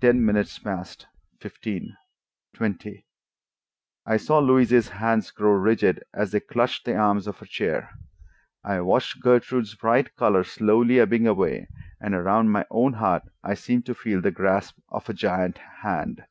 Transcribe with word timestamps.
Ten 0.00 0.24
minutes 0.24 0.58
passed, 0.58 1.06
fifteen, 1.38 1.94
twenty. 2.54 3.04
I 4.06 4.16
saw 4.16 4.38
Louise's 4.38 4.88
hands 4.88 5.30
grow 5.30 5.50
rigid 5.50 6.02
as 6.14 6.30
they 6.32 6.40
clutched 6.40 6.86
the 6.86 6.96
arms 6.96 7.26
of 7.26 7.36
her 7.36 7.44
chair. 7.44 7.90
I 8.64 8.80
watched 8.80 9.20
Gertrude's 9.20 9.74
bright 9.74 10.16
color 10.16 10.42
slowly 10.44 10.98
ebbing 11.00 11.26
away, 11.26 11.68
and 12.00 12.14
around 12.14 12.48
my 12.50 12.64
own 12.70 12.94
heart 12.94 13.24
I 13.44 13.52
seemed 13.52 13.84
to 13.84 13.94
feel 13.94 14.22
the 14.22 14.30
grasp 14.30 14.78
of 14.88 15.06
a 15.10 15.12
giant 15.12 15.58
hand. 15.82 16.24